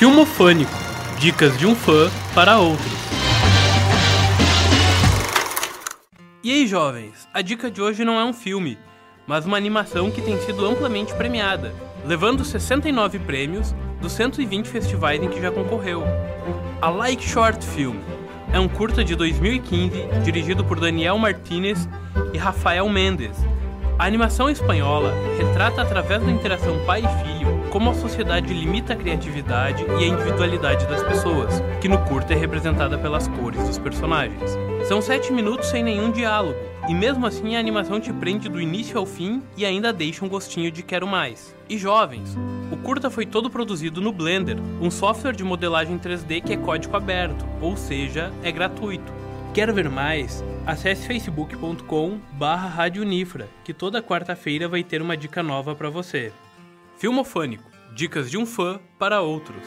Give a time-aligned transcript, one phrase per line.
[0.00, 0.72] Filmofânico
[1.18, 2.90] Dicas de um fã para outros.
[6.42, 7.28] E aí, jovens?
[7.34, 8.78] A dica de hoje não é um filme,
[9.26, 11.74] mas uma animação que tem sido amplamente premiada,
[12.06, 16.02] levando 69 prêmios dos 120 festivais em que já concorreu.
[16.80, 17.98] A Like Short Film
[18.54, 21.86] é um curta de 2015 dirigido por Daniel Martinez
[22.32, 23.36] e Rafael Mendes.
[23.98, 28.96] A animação espanhola retrata através da interação pai e filho como a sociedade limita a
[28.96, 34.58] criatividade e a individualidade das pessoas, que no curta é representada pelas cores dos personagens.
[34.88, 38.98] São sete minutos sem nenhum diálogo, e mesmo assim a animação te prende do início
[38.98, 41.54] ao fim e ainda deixa um gostinho de quero mais.
[41.68, 42.36] E jovens,
[42.72, 46.96] o curta foi todo produzido no Blender, um software de modelagem 3D que é código
[46.96, 49.12] aberto, ou seja, é gratuito.
[49.54, 50.44] Quer ver mais?
[50.66, 52.84] Acesse facebook.com barra
[53.64, 56.32] que toda quarta-feira vai ter uma dica nova para você.
[57.00, 59.66] Filmofânico, dicas de um fã para outros.